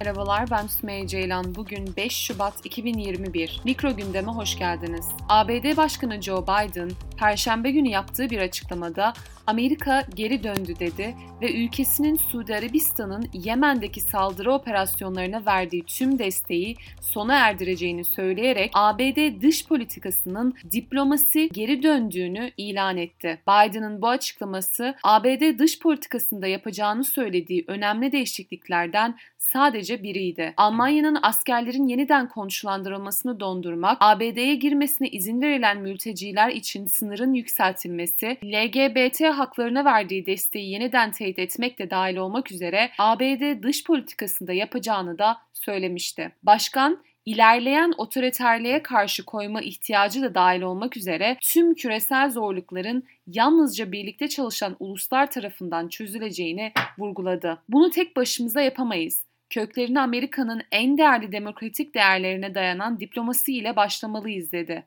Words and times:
Merhabalar 0.00 0.50
ben 0.50 0.66
Sümeyye 0.66 1.08
Ceylan. 1.08 1.54
Bugün 1.54 1.96
5 1.96 2.12
Şubat 2.12 2.54
2021. 2.64 3.60
Mikro 3.64 3.96
gündeme 3.96 4.32
hoş 4.32 4.58
geldiniz. 4.58 5.08
ABD 5.28 5.76
Başkanı 5.76 6.22
Joe 6.22 6.42
Biden, 6.42 6.90
Perşembe 7.16 7.70
günü 7.70 7.88
yaptığı 7.88 8.30
bir 8.30 8.38
açıklamada 8.38 9.12
Amerika 9.46 10.02
geri 10.14 10.42
döndü 10.42 10.74
dedi 10.78 11.14
ve 11.42 11.52
ülkesinin 11.64 12.16
Suudi 12.16 12.54
Arabistan'ın 12.54 13.28
Yemen'deki 13.32 14.00
saldırı 14.00 14.52
operasyonlarına 14.52 15.46
verdiği 15.46 15.84
tüm 15.84 16.18
desteği 16.18 16.76
sona 17.00 17.34
erdireceğini 17.34 18.04
söyleyerek 18.04 18.70
ABD 18.74 19.42
dış 19.42 19.66
politikasının 19.66 20.54
diplomasi 20.72 21.48
geri 21.52 21.82
döndüğünü 21.82 22.50
ilan 22.56 22.96
etti. 22.96 23.38
Biden'ın 23.48 24.02
bu 24.02 24.08
açıklaması 24.08 24.94
ABD 25.02 25.58
dış 25.58 25.78
politikasında 25.78 26.46
yapacağını 26.46 27.04
söylediği 27.04 27.64
önemli 27.66 28.12
değişikliklerden 28.12 29.16
sadece 29.38 30.02
biriydi. 30.02 30.54
Almanya'nın 30.56 31.18
askerlerin 31.22 31.88
yeniden 31.88 32.28
konuşlandırılmasını 32.28 33.40
dondurmak, 33.40 33.98
ABD'ye 34.00 34.54
girmesine 34.54 35.08
izin 35.08 35.42
verilen 35.42 35.78
mülteciler 35.78 36.50
için 36.50 36.86
sınırın 37.06 37.34
yükseltilmesi, 37.34 38.38
LGBT 38.44 39.20
haklarına 39.24 39.84
verdiği 39.84 40.26
desteği 40.26 40.70
yeniden 40.70 41.10
teyit 41.12 41.38
etmek 41.38 41.78
de 41.78 41.90
dahil 41.90 42.16
olmak 42.16 42.52
üzere 42.52 42.90
ABD 42.98 43.62
dış 43.62 43.84
politikasında 43.84 44.52
yapacağını 44.52 45.18
da 45.18 45.38
söylemişti. 45.52 46.32
Başkan 46.42 46.98
ilerleyen 47.26 47.92
otoriterliğe 47.98 48.82
karşı 48.82 49.24
koyma 49.24 49.60
ihtiyacı 49.60 50.22
da 50.22 50.34
dahil 50.34 50.62
olmak 50.62 50.96
üzere 50.96 51.36
tüm 51.42 51.74
küresel 51.74 52.30
zorlukların 52.30 53.02
yalnızca 53.26 53.92
birlikte 53.92 54.28
çalışan 54.28 54.76
uluslar 54.80 55.30
tarafından 55.30 55.88
çözüleceğini 55.88 56.72
vurguladı. 56.98 57.58
Bunu 57.68 57.90
tek 57.90 58.16
başımıza 58.16 58.60
yapamayız 58.60 59.26
köklerini 59.50 60.00
Amerika'nın 60.00 60.62
en 60.72 60.98
değerli 60.98 61.32
demokratik 61.32 61.94
değerlerine 61.94 62.54
dayanan 62.54 63.00
diplomasi 63.00 63.52
ile 63.52 63.76
başlamalıyız 63.76 64.52
dedi. 64.52 64.84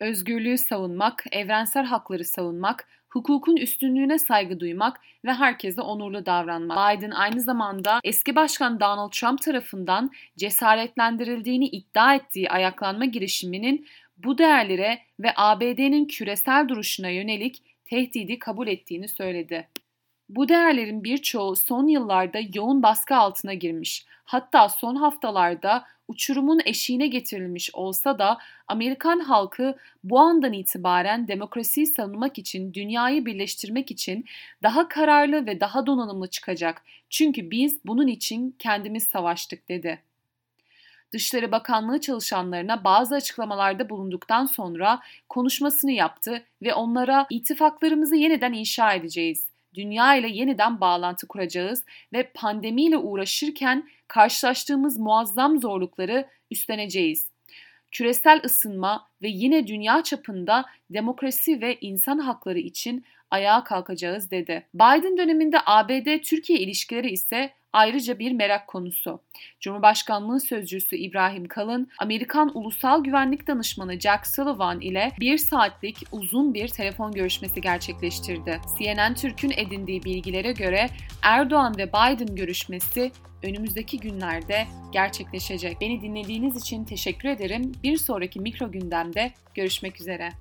Özgürlüğü 0.00 0.58
savunmak, 0.58 1.24
evrensel 1.32 1.84
hakları 1.84 2.24
savunmak, 2.24 2.88
hukukun 3.08 3.56
üstünlüğüne 3.56 4.18
saygı 4.18 4.60
duymak 4.60 5.00
ve 5.24 5.32
herkese 5.32 5.80
onurlu 5.80 6.26
davranmak. 6.26 6.98
Biden 6.98 7.10
aynı 7.10 7.40
zamanda 7.40 8.00
eski 8.04 8.36
başkan 8.36 8.80
Donald 8.80 9.10
Trump 9.10 9.42
tarafından 9.42 10.10
cesaretlendirildiğini 10.36 11.66
iddia 11.66 12.14
ettiği 12.14 12.50
ayaklanma 12.50 13.04
girişiminin 13.04 13.86
bu 14.16 14.38
değerlere 14.38 14.98
ve 15.20 15.32
ABD'nin 15.36 16.04
küresel 16.04 16.68
duruşuna 16.68 17.08
yönelik 17.08 17.62
tehdidi 17.84 18.38
kabul 18.38 18.68
ettiğini 18.68 19.08
söyledi. 19.08 19.68
Bu 20.28 20.48
değerlerin 20.48 21.04
birçoğu 21.04 21.56
son 21.56 21.86
yıllarda 21.86 22.38
yoğun 22.54 22.82
baskı 22.82 23.16
altına 23.16 23.54
girmiş. 23.54 24.06
Hatta 24.24 24.68
son 24.68 24.96
haftalarda 24.96 25.84
uçurumun 26.08 26.60
eşiğine 26.64 27.06
getirilmiş 27.06 27.70
olsa 27.74 28.18
da 28.18 28.38
Amerikan 28.68 29.20
halkı 29.20 29.76
bu 30.04 30.18
andan 30.20 30.52
itibaren 30.52 31.28
demokrasiyi 31.28 31.86
savunmak 31.86 32.38
için, 32.38 32.74
dünyayı 32.74 33.26
birleştirmek 33.26 33.90
için 33.90 34.24
daha 34.62 34.88
kararlı 34.88 35.46
ve 35.46 35.60
daha 35.60 35.86
donanımlı 35.86 36.26
çıkacak. 36.30 36.82
Çünkü 37.10 37.50
biz 37.50 37.84
bunun 37.84 38.06
için 38.06 38.56
kendimiz 38.58 39.02
savaştık 39.02 39.68
dedi. 39.68 39.98
Dışişleri 41.12 41.52
Bakanlığı 41.52 42.00
çalışanlarına 42.00 42.84
bazı 42.84 43.14
açıklamalarda 43.14 43.90
bulunduktan 43.90 44.46
sonra 44.46 45.00
konuşmasını 45.28 45.92
yaptı 45.92 46.42
ve 46.62 46.74
onlara 46.74 47.26
ittifaklarımızı 47.30 48.16
yeniden 48.16 48.52
inşa 48.52 48.92
edeceğiz 48.92 49.46
dünya 49.78 50.16
ile 50.16 50.28
yeniden 50.28 50.80
bağlantı 50.80 51.28
kuracağız 51.28 51.84
ve 52.12 52.30
pandemiyle 52.34 52.96
uğraşırken 52.96 53.88
karşılaştığımız 54.08 54.98
muazzam 54.98 55.60
zorlukları 55.60 56.28
üstleneceğiz. 56.50 57.28
Küresel 57.90 58.40
ısınma 58.44 59.08
ve 59.22 59.28
yine 59.28 59.66
dünya 59.66 60.02
çapında 60.02 60.64
demokrasi 60.90 61.60
ve 61.60 61.78
insan 61.80 62.18
hakları 62.18 62.58
için 62.58 63.04
ayağa 63.30 63.64
kalkacağız 63.64 64.30
dedi. 64.30 64.66
Biden 64.74 65.18
döneminde 65.18 65.58
ABD-Türkiye 65.66 66.58
ilişkileri 66.58 67.10
ise 67.10 67.50
ayrıca 67.72 68.18
bir 68.18 68.32
merak 68.32 68.66
konusu. 68.66 69.20
Cumhurbaşkanlığı 69.60 70.40
sözcüsü 70.40 70.96
İbrahim 70.96 71.48
Kalın, 71.48 71.88
Amerikan 71.98 72.50
Ulusal 72.54 73.04
Güvenlik 73.04 73.46
Danışmanı 73.46 74.00
Jack 74.00 74.26
Sullivan 74.26 74.80
ile 74.80 75.12
bir 75.20 75.38
saatlik 75.38 75.96
uzun 76.12 76.54
bir 76.54 76.68
telefon 76.68 77.12
görüşmesi 77.12 77.60
gerçekleştirdi. 77.60 78.60
CNN 78.78 79.14
Türk'ün 79.14 79.52
edindiği 79.56 80.04
bilgilere 80.04 80.52
göre 80.52 80.86
Erdoğan 81.22 81.74
ve 81.78 81.88
Biden 81.88 82.36
görüşmesi 82.36 83.12
önümüzdeki 83.42 84.00
günlerde 84.00 84.66
gerçekleşecek. 84.92 85.80
Beni 85.80 86.02
dinlediğiniz 86.02 86.56
için 86.56 86.84
teşekkür 86.84 87.28
ederim. 87.28 87.72
Bir 87.82 87.96
sonraki 87.96 88.40
mikro 88.40 88.72
gündemde 89.08 89.32
görüşmek 89.54 90.00
üzere. 90.00 90.32